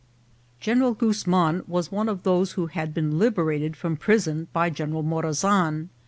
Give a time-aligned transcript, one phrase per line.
[0.59, 5.03] General Guzman was one of those who had been lib erated from prison by General
[5.03, 5.89] Morazan.